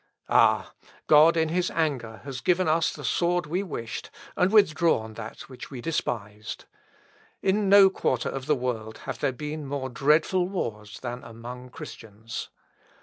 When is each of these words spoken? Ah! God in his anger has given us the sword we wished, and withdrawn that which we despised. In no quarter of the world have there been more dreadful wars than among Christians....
Ah! 0.29 0.73
God 1.05 1.37
in 1.37 1.49
his 1.49 1.69
anger 1.69 2.21
has 2.23 2.41
given 2.41 2.67
us 2.67 2.91
the 2.91 3.03
sword 3.03 3.45
we 3.45 3.61
wished, 3.61 4.09
and 4.35 4.51
withdrawn 4.51 5.13
that 5.13 5.41
which 5.41 5.69
we 5.69 5.79
despised. 5.79 6.65
In 7.43 7.69
no 7.69 7.87
quarter 7.91 8.27
of 8.29 8.47
the 8.47 8.55
world 8.55 8.97
have 9.05 9.19
there 9.19 9.31
been 9.31 9.67
more 9.67 9.89
dreadful 9.89 10.49
wars 10.49 10.99
than 11.01 11.23
among 11.23 11.69
Christians.... 11.69 12.49